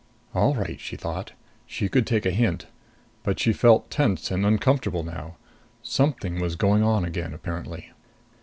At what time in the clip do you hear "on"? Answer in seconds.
6.81-7.05